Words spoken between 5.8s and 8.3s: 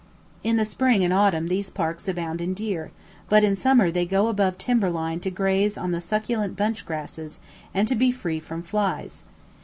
the succulent bunch grasses and to be